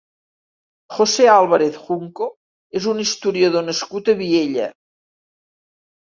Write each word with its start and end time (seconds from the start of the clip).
José 0.99 1.27
Álvarez 1.33 1.77
Junco 1.81 2.31
és 2.81 2.89
un 2.95 3.03
historiador 3.05 3.67
nascut 3.69 4.11
a 4.15 4.19
Viella. 4.25 4.73